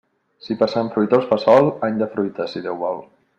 Si 0.45 0.55
per 0.61 0.67
Sant 0.71 0.89
Fruitós 0.95 1.27
fa 1.33 1.39
sol, 1.43 1.69
any 1.89 2.01
de 2.01 2.09
fruita, 2.15 2.49
si 2.55 2.65
Déu 2.69 2.81
vol. 2.85 2.99